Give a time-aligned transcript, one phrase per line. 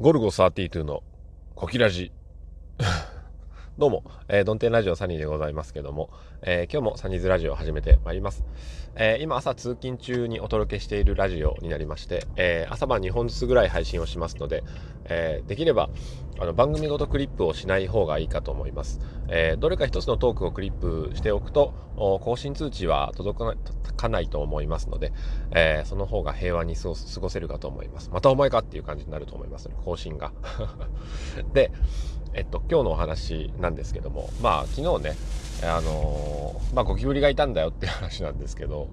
[0.00, 1.02] ゴルゴ32の
[1.54, 2.10] コキラジ。
[3.80, 6.10] どうも、えー、ドンテンラジオサニーでございますけども、
[6.42, 8.44] えー、今日もサニーズラジオを始めてまいります。
[8.94, 14.64] えー、今朝通勤中にお届けしているラジオになりまして、え朝晩2本ずつぐらい配信をしますので、
[15.06, 15.88] えできれば
[16.38, 19.00] あの番組ごとクリップをしない方がいいかと思います。
[19.28, 23.42] えどれか一つのトークをクリップしておくと、更新通知は届
[23.96, 25.14] かないと思いますので、
[25.52, 28.10] えその方が平和に過ごせるかと思います。
[28.10, 30.32] またお前かっていう感じになると思います、ね、更新が。
[31.54, 31.72] で、
[32.32, 35.16] えっと、今日のお話なんですけども、まあ、昨日ね、
[35.64, 38.88] あのー、まあ、ゴキブリがいたんだよっていう話なんですけど、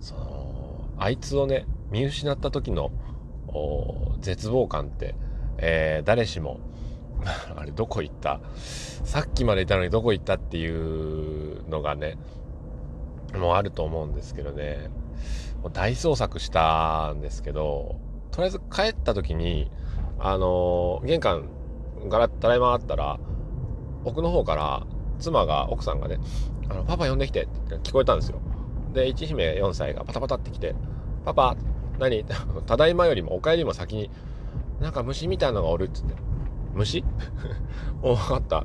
[0.00, 2.90] その、あいつをね、見失った時の、
[4.20, 5.14] 絶望感って、
[5.58, 6.58] えー、誰しも、
[7.56, 8.40] あれ、どこ行った？
[9.04, 12.16] さっきまでいたのにどこ行ったっていうのがね、
[13.38, 14.90] もうあると思うんですけどね、
[15.62, 17.96] もう大捜索したんですけど、
[18.30, 19.70] とりあえず帰った時に、
[20.18, 21.48] あのー、玄関
[22.08, 23.18] ガラッただいまあったら、
[24.04, 24.86] 奥の方から
[25.18, 26.18] 妻が、奥さんがね、
[26.68, 28.40] あの、パパ呼んできてって聞こえたんですよ。
[28.92, 30.74] で、一姫4歳がパタパタって来て、
[31.24, 31.56] パパ、
[31.98, 32.24] 何？
[32.66, 34.10] ただいまよりもお帰りも先に、
[34.80, 36.14] なんか虫みたいなのがおるっつって。
[36.74, 37.04] 虫？
[38.02, 38.64] お、分かった。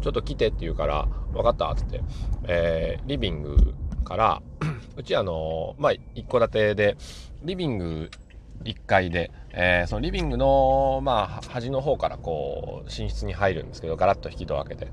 [0.00, 2.02] ちょっと来てって言うから、分かったっつって、
[2.44, 4.42] えー、リビングから、
[4.96, 6.96] うちあのー、まあ、一戸建てで、
[7.42, 8.10] リビング
[8.64, 14.92] 1階で、えー、そのリビングの、まあ、端の方からこう、寝室に入るんですけど、ガラッと引き戸を開けて。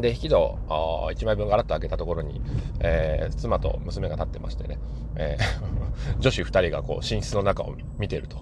[0.00, 2.40] で、引き戸1枚分ガラッと開けたところに、
[2.80, 4.78] えー、妻と娘が立ってましてね、
[5.16, 8.38] えー、女子2人がこう、寝室の中を見てると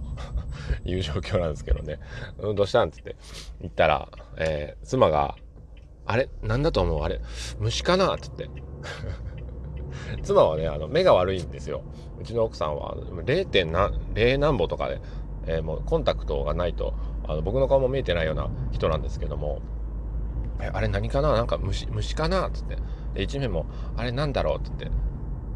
[0.84, 1.98] いう状況なんですけどね、
[2.38, 2.90] うん、どうしたん？
[2.90, 3.16] つって
[3.62, 5.34] 言ったら、えー、妻が、
[6.04, 6.28] あれ？
[6.42, 7.02] なんだと思う？
[7.02, 7.20] あれ？
[7.58, 8.14] 虫かな？
[8.14, 8.50] っつって。
[10.22, 11.82] 妻はね、あの、目が悪いんですよ。
[12.20, 13.64] うちの奥さんは 0.
[13.66, 15.00] 何、0何歩とかで、
[15.46, 16.94] えー、もうコンタクトがないと、
[17.26, 19.60] あの、僕の顔も見えてないような人なんですけども、
[20.60, 21.32] え、あれ何かな？
[21.32, 22.48] なんか虫、虫かな？
[22.48, 22.76] っつって。
[23.14, 24.58] で、一面も、あれなんだろう？
[24.58, 24.90] って言っ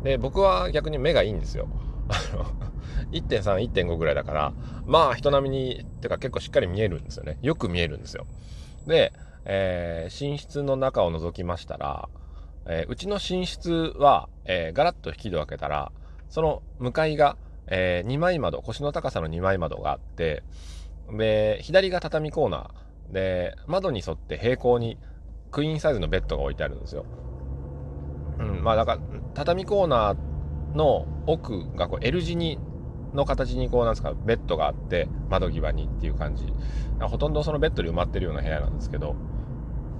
[0.02, 0.10] て。
[0.10, 1.68] で、僕は逆に目がいいんですよ。
[3.12, 4.52] 1.3、1.5ぐらいだから、
[4.86, 7.38] まあ人並みに、てか結構しっかり見えるんですよね。
[7.42, 8.26] よく見えるんですよ。
[8.86, 9.12] で、
[9.44, 12.08] えー、寝室の中を覗きましたら、
[12.66, 15.92] えー、うちの寝室は、えー、ガラッと引き戸を開けたら、
[16.28, 17.36] その向かいが、
[17.66, 20.42] えー、2枚窓、腰の高さの2枚窓があって、
[21.16, 24.98] で、左が畳コーナー、で、窓に沿って平行に
[25.50, 27.04] クイーンサイズのベッドが置いてあるんですよ。
[28.38, 29.00] うん、まあだから、
[29.34, 32.58] 畳コーナーの奥がこう L 字に
[33.14, 36.52] の形にこうなんですかベッドがあって窓際にっていう感じ
[37.00, 39.14] ほとんどそのベッドで埋まってるような部屋なんですけど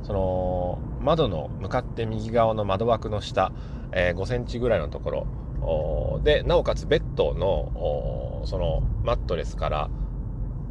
[0.05, 3.53] その窓の向かって右側の窓枠の下、
[3.93, 9.89] えー、5センチぐらいのところでなおかつベッドのそのマットレスから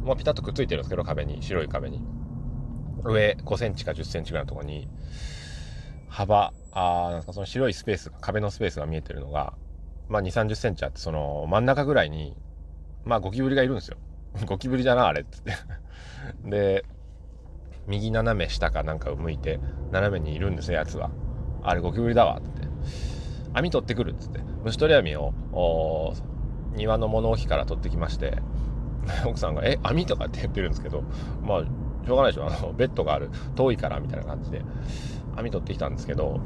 [0.02, 2.00] もうピタッとくっついてるんですけど壁に白い壁に。
[3.04, 4.88] 上5センチか10センチぐらいのところに
[6.08, 9.52] 幅あなんかその白いスペース壁のスペースが見えてるのが、
[10.08, 12.34] まあ、2 3 0センチあってその真ん中ぐらいに
[13.04, 13.98] まあゴキブリがいるんですよ。
[14.46, 15.52] ゴキブリだなあれっつって。
[16.48, 16.84] で
[17.86, 21.10] 右斜め下かなんかを向いて斜めにいるんですよやつは。
[21.62, 22.68] あれゴキブリだわって。
[23.52, 24.40] 網取ってくるっつって。
[24.64, 26.14] 虫取り網を
[26.74, 28.38] 庭の物置から取ってきまして
[29.26, 31.02] 奥さんが「え網とか?」って言ってるんですけど
[31.46, 32.46] まあしょうがないでしょ。
[32.46, 34.62] あのベッドがある遠いからみたいな感じで
[35.36, 36.40] 網取ってきたんですけど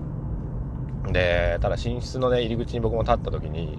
[1.11, 3.79] でただ寝室のね入り口に僕も立った時に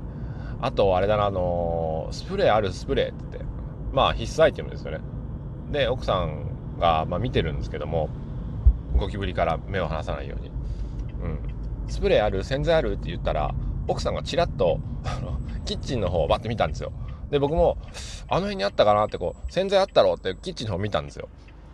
[0.61, 3.45] あとあれだなあのスプレーあるスプレーって言って
[3.93, 4.99] まあ必須アイテムですよね。
[5.71, 6.45] で奥さん
[6.79, 8.09] が、まあ、見てるんですけども
[8.97, 10.51] ゴキブリから目を離さないように、
[11.23, 11.39] うん、
[11.87, 13.53] スプレーある洗剤あるって言ったら
[13.87, 14.79] 奥さんがちらっと
[15.65, 16.91] キッチンの方をバッて見たんですよ。
[17.31, 17.77] で僕も
[18.27, 21.29] あの辺にあったかなってこう洗剤あったろってキッチンの方見たんですよ。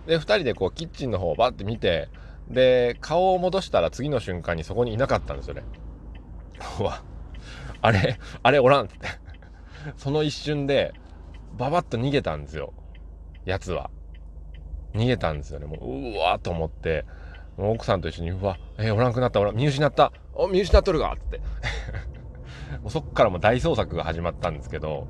[0.05, 2.09] で2人でこうキッチンの方をバッて見て
[2.49, 5.63] で顔を戻したら次の瞬間にそこにいなかったんですよね。
[6.79, 7.01] うわ。
[7.81, 8.95] あれあれおらんって。
[9.97, 10.93] その一瞬で
[11.57, 12.73] ババッと逃げたんですよ。
[13.45, 13.89] やつは。
[14.95, 15.65] 逃げたんですよね。
[15.65, 17.05] もう、うわーと思って、
[17.57, 21.39] もう奥さんと一緒に、うわ、えー、おらんくなった、おら見失った、お、見失っとるがって。
[22.81, 25.07] もうそっからもう大捜索が始まったんですけど、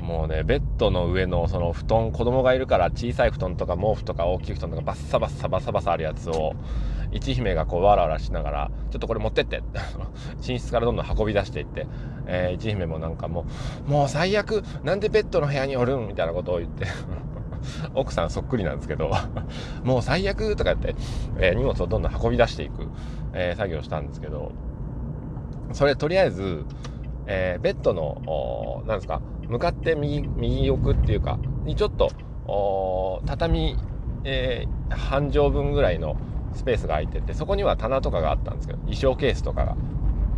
[0.00, 6.54] もうね、ベッドの上のその布団、子供がいるから小さい布団とか毛布とか大きい布団とかバッサバッサバッサバッサあるやつを、
[7.12, 9.62] 一姫がこうわらわらしながら、ちょっとこれ持ってって、
[10.46, 11.86] 寝室からどんどん運び出していって、
[12.26, 13.46] えー、一姫もなんかも
[13.86, 16.06] う、もう最悪、なんでベッドの部屋におるん？
[16.08, 16.86] みたいなことを言って。
[17.94, 19.10] 奥さんそっくりなんですけど
[19.84, 20.94] もう最悪とか言って、
[21.38, 22.88] えー、荷物をどんどん運び出していく、
[23.32, 24.52] えー、作業をしたんですけど、
[25.72, 26.64] それとりあえず、
[27.26, 32.10] えー、ベッドの、なんですか、向かって右、右奥っていうか、にちょっと、
[33.26, 33.76] 畳、
[34.24, 36.16] えー、半畳分ぐらいの
[36.54, 39.76] スペースが空いててそこには棚とかがあったんですけど衣装ケースとかが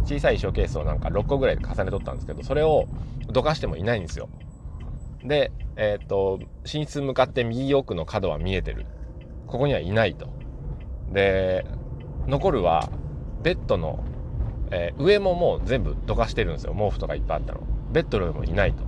[0.04, 2.86] 小さい衣装ケースをなんか6個ぐらいで重ねとったんですけどそれを
[3.28, 4.28] どかしてもいないんですよ。
[5.24, 8.86] でえっ、と寝室向かって右奥の角は見えてる。
[9.46, 10.28] ここにはいないと。
[11.12, 11.66] で
[12.26, 12.90] 残るは
[13.42, 14.02] ベッドの、
[14.70, 16.74] えー、上ももう全部どかしてるんですよ。
[16.74, 17.60] 毛布とかいっぱいあったの。
[17.92, 18.84] ベッドの上もいないと。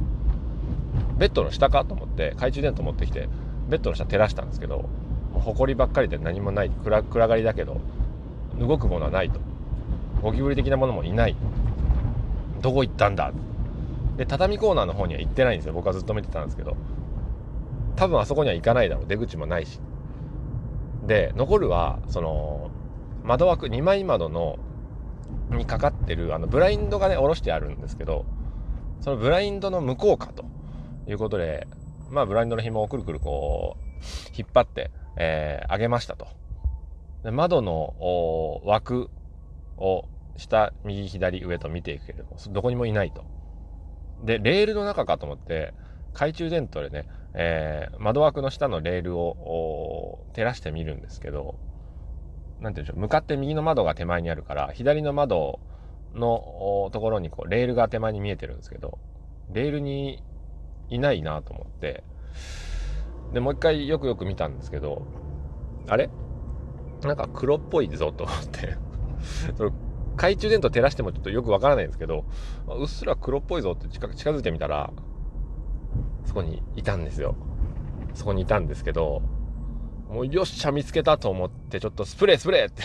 [1.18, 3.28] ベッドの下かと思って懐中電灯持ってきて
[3.68, 4.88] ベッドの下照らしたんですけど
[5.34, 7.80] 埃ばっかりで何もない暗暗がりだけど
[8.58, 9.40] 動くものはないと。
[10.22, 11.36] ゴキブリ的なものもいない。
[12.62, 13.30] どこ行ったんだ
[14.16, 16.76] で畳コーナーの方には行ってないんですよ僕はずっと見てたんですけど
[17.96, 19.80] 多分あそこには行かないだろう出口もないし
[21.06, 22.70] で残るはその
[23.22, 24.58] 窓枠2枚窓の
[25.50, 28.24] にかかってるあのブラインドがね下ろしてあるんですけど
[29.00, 30.44] そのブラインドの向こうかと
[31.08, 31.66] いうことで
[32.10, 33.82] まあブラインドの紐をくるくるこう
[34.36, 36.26] 引っ張ってえー、上げましたと。
[37.22, 39.10] で窓の枠
[39.76, 40.04] を
[40.36, 43.24] 下、右、左、上と見ていくけれども、どこにもいないと。
[44.22, 45.74] で、レールの中かと思って、
[46.12, 51.56] 懐中電灯でね、えー、窓枠の下のレールを照らしてみるんですけど、
[52.60, 55.58] なんて言うんでしょう、向かって右の窓が手前にあるから、左の窓
[56.14, 58.98] のところにこうレールが手前に見えてるんですけど、
[59.52, 60.22] レールに
[60.88, 62.04] いないなと思って、
[63.32, 65.06] で、もう一回よくよく見たんですけど、
[65.88, 66.08] あれ？
[67.02, 68.78] なんか黒っぽいぞと思って
[70.16, 72.24] 懐中電灯照らしてもちょっとよくわからないんですけど、
[72.66, 74.92] うっすら黒っぽいぞって近近づいてみたら、
[76.24, 77.36] そこにいたんですよ。
[78.14, 79.22] そこにいたんですけど、
[80.08, 82.82] もうよっしゃ見つけたと思って、ちょっとスプレースプレーって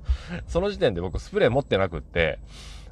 [0.48, 2.38] その時点で僕スプレー持ってなくって、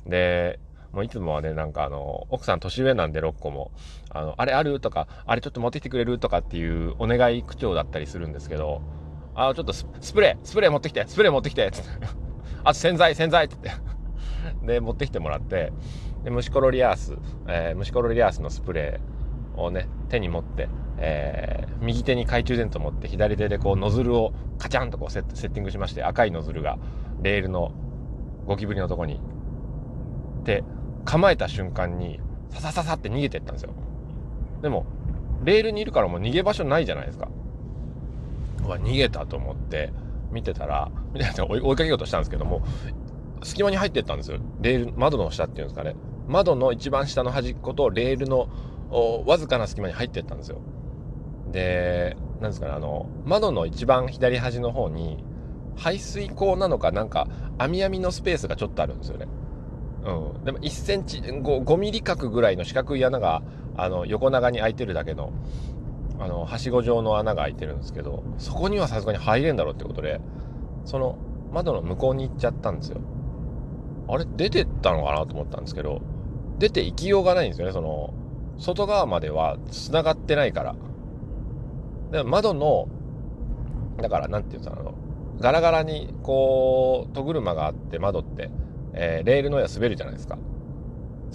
[0.07, 0.61] で、
[0.93, 3.73] もういつもはね、なんかあの、奥さん年上なんで6個も、
[4.11, 8.83] あの、あれあるとか、あれちょっと持ってきてくれるとかっていうお願い口調だったりするんですけど、
[9.35, 12.28] あ、ちょっとスプレー、スプレー持ってきて、スプレー持ってきて、つって。
[12.65, 14.67] あと洗剤、洗剤って言って。
[14.67, 15.73] で、持ってきてもらって、
[16.25, 17.17] で、虫コロリアース、
[17.47, 20.69] えー、虫コロリアースのスプレーをね、手に持って、
[20.99, 26.79] えー、右手に懐中電灯持って、左手でこうノズルをカチャンとこうセッセッティングしまして、赤いノズルが
[27.23, 27.73] レールの
[28.47, 29.21] ゴキブリのとこに、
[30.45, 30.65] で、
[31.05, 32.21] 構えた瞬間に、
[32.51, 33.71] ささささって逃げてったんですよ。
[34.63, 34.87] でも、
[35.45, 37.29] レールにいるからもう逃げ場所ないじゃないですか。
[38.65, 39.93] うわ、逃げたと思って、
[40.31, 42.63] 見てたら、 みたい追いかけようとしたんですけども、
[43.43, 44.39] 隙間に入ってったんですよ。
[44.61, 45.95] レール、窓の下っていうんですかね。
[46.27, 48.49] 窓の一番下の端っことレールの
[49.27, 50.61] わずかな隙間に入ってったんですよ。
[51.53, 55.25] で、なんですかね、あの、窓の一番左端の方に、
[55.77, 57.29] 排水口なのかなんか、
[57.59, 59.29] 網網のスペースがちょっとあるんですよね。
[60.05, 63.43] うん、でも1センチ 5, 5ミリ角ぐらいの四角い穴が
[63.77, 65.33] あの横長に開いてるだけの
[66.21, 70.21] あのはしご状の穴が開いてるんですけどそこにはさすがに入れんだろうってことで
[70.85, 71.17] その
[71.53, 73.01] 窓の向こうに行っちゃったんですよ
[74.09, 76.01] あれ出てったのかなと思ったんですけど
[76.59, 78.15] 出て行きようがないんですよねその
[78.59, 80.77] 外側までは繋がってないから
[82.11, 82.89] で窓の
[83.99, 84.93] だから何て言うんですか
[85.41, 88.51] ガラガラにこう戸車があって窓って
[89.01, 90.39] えー、レールの上は滑るじゃないですか。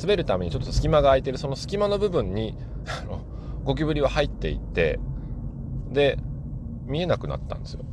[0.01, 2.57] 滑るためにちょっと隙間が空いてるその隙間の部分に
[2.88, 3.21] あの
[3.63, 5.00] ゴキブリは入っていって
[5.92, 6.18] で
[6.86, 7.85] 見えなくなったんですよ。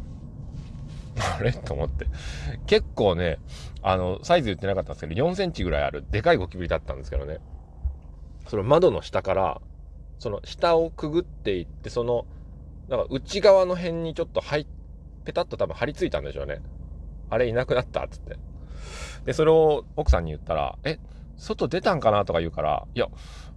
[1.39, 1.53] あれ？
[1.53, 2.07] と思って。
[2.67, 3.39] 結構ね
[3.83, 7.39] あのサイズ言ってなかったんですけど4センチぐらいあるでかいゴキブリだったんですけどね。
[8.49, 9.61] その窓の下から
[10.19, 12.27] その下をくぐっていってその
[12.89, 14.67] なんか内側の辺にちょっと入
[15.25, 16.61] ペタッと多分張り付いたんでしょうね。
[17.29, 18.05] あれいなくなった？
[18.05, 18.37] っつって。
[19.25, 20.99] で、それを奥さんに言ったら、え、
[21.41, 22.27] 外出たんかな？
[22.27, 23.09] とか言うから、いや、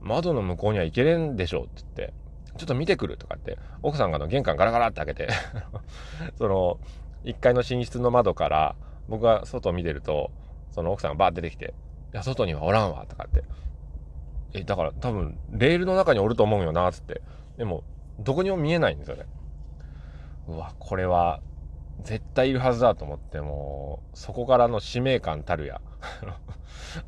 [0.02, 2.14] 窓の向こうには行けれんでしょうって言って、
[2.58, 5.30] ちょっと見てくるとかって、奥さんがの玄関ガラガラって開けて
[6.38, 6.80] その、
[7.26, 8.76] 1階の寝室の窓から、
[9.10, 10.32] 僕が外を見てると、
[10.72, 11.74] その奥さんがバー出てきて、
[12.14, 13.44] いや、外にはおらんわ、とかって。
[14.54, 17.22] え、だから多分、レールの中におると思うよな、つって。
[17.58, 17.84] でも、
[18.18, 19.26] どこにも見えないんですよね。
[20.48, 21.42] うわ、これは、
[22.02, 25.80] 絶対いるはずだと思ってもうそこからの使命感たるや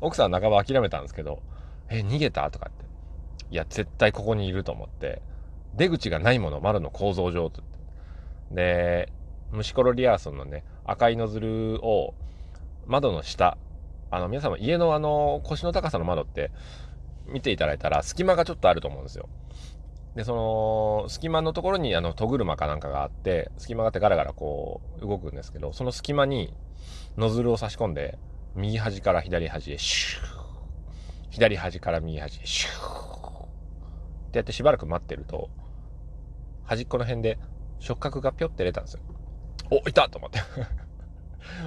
[0.00, 1.42] 奥さん半ば諦めたんですけど
[1.88, 2.84] 「え逃げた?」とかって
[3.50, 5.22] 「いや絶対ここにいる」と思って。
[5.76, 7.62] 出口がないもの窓の構造上と。
[8.50, 9.12] で
[9.52, 12.14] 虫コロリアーソンのね赤いノズルを
[12.86, 13.58] 窓の下
[14.10, 16.50] あの皆様家のあの腰の高さの窓って
[17.26, 19.28] 見ていただいたら隙間がちょっとあると思うんですよ。
[20.14, 26.54] で、その、隙間のところに、あの、戸車かなんかがあって、隙間があってガラガラこう、動くんですけど、その隙間に、
[27.18, 28.18] ノズルを差し込んで、
[28.56, 30.26] 右端から左端へ、シュー。
[31.30, 33.44] 左端から右端へ、シュー。
[33.44, 33.48] っ
[34.32, 35.50] てやってしばらく待ってると、
[36.64, 37.38] 端っこの辺で
[37.78, 39.00] 触覚がぴょって出たんですよ。
[39.70, 40.44] お、いたと思っても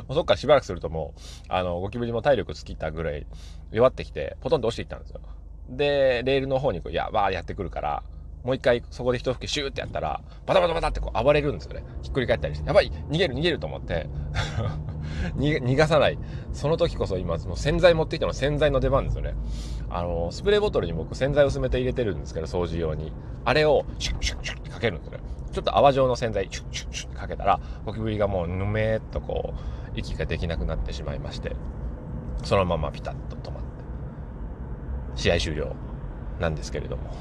[0.10, 3.28] う そっからしばらくするともう、あの、ゴキブリも体力尽きたぐらい
[3.72, 5.22] 弱ってきて、ポトンと落ちていったんですよ。
[5.70, 8.04] で、レールの方にこう、やばーやってくるから、
[8.44, 11.84] もう一回そこで一吹きシューってやったら、バタバタバタってこう暴れるんですよね。
[12.02, 14.08] ひっくり返ったりして、やばい逃げる逃げると思って
[15.36, 16.18] 逃がさない。
[16.54, 19.34] その時こそ今、その洗剤持ってきたの洗剤の出番ですよね。
[19.90, 23.12] あの、スプレーボトルに僕洗剤薄めて入れてるんですけど、掃除用に。
[23.44, 25.24] あれをシュッシュッシュッってかけるんですよね。
[25.52, 31.56] ちょっと泡状の洗剤シュッシュッシュッってかけたら、ゴキブリがもうぬめーっとこう、息ができなくなってしまいまして、
[32.44, 33.68] そのままピタッと止まって、
[35.16, 35.76] 試合終了
[36.40, 37.12] なんですけれども。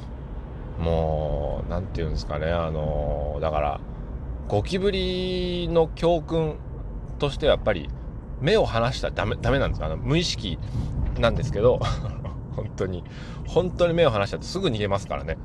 [0.78, 3.80] もう、なんて言うんですかね、あの、だから、
[4.48, 6.56] ゴキブリの教訓
[7.18, 7.88] としてはやっぱり、
[8.40, 10.58] 目を離したらダメ、ダメなんですあの、無意識
[11.18, 11.80] なんですけど、
[12.54, 13.04] 本当に、
[13.46, 15.36] 本当に目を離しちゃってすぐ逃げますからね。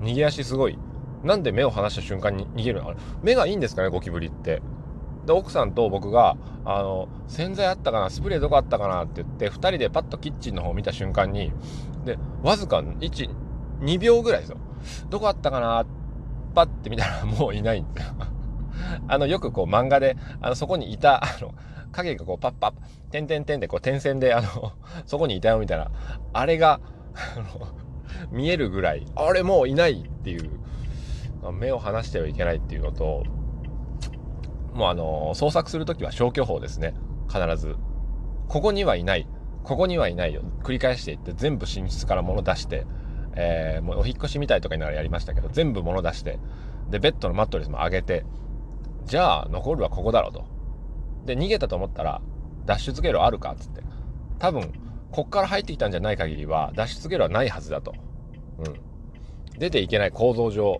[0.00, 0.78] 逃げ足すごい。
[1.22, 2.94] なんで目を離した瞬間に逃げるの？
[3.22, 4.62] 目がいいんですかね、ゴキブリって。
[5.26, 11.52] で、奥さんと僕が、あの、洗剤あったかな、スプレーどこあったかなって言って、2人でパッとキッチンの方を見た瞬間に、
[12.04, 13.30] で、わずか1、
[13.80, 14.58] 2秒ぐらいですよ。
[15.10, 15.86] どこあったかな
[16.54, 18.14] パッて見たらもういないんですよ。
[19.08, 21.54] あの、よくこう漫画で、あの、そこにいた、あの、
[21.92, 22.72] 影がこうパッパッ、
[23.10, 24.72] てんてんてんでこう点線で、あの、
[25.06, 25.90] そこにいたよみたいな、
[26.32, 26.80] あれが、
[27.14, 27.68] あの、
[28.30, 30.50] 見えるぐらい、あれもういないっていう、
[31.52, 33.22] 目を離してはいけないっていうのと、
[34.72, 36.94] もうあの、捜索するときは消去法ですね。
[37.28, 37.76] 必ず。
[38.48, 39.26] ここにはいない。
[39.64, 40.42] ここにはいないよ。
[40.62, 42.86] 繰り返していって全部寝室から物出して、
[43.36, 46.38] えー、もうお引越しみたいとかにならやりましたけど、全部物出して、
[46.90, 48.24] で、ベッドのマットレスも上げて、
[49.04, 50.44] じゃあ残るはここだろうと。
[51.26, 52.22] で、逃げたと思ったら、
[52.64, 53.82] 脱出経路あるかっつって。
[54.38, 54.72] 多分、
[55.10, 57.94] こっから入ってきたんじゃない限りは、脱出経路はないはずだと。
[58.58, 58.74] うん。
[59.58, 60.74] 出ていけない構造上、